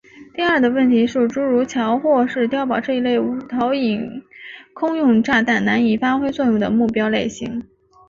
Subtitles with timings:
[0.33, 4.23] 第二的问题是诸如桥或是碉堡这一类无导引
[4.73, 7.63] 空用炸弹难以发挥作用的目标类型。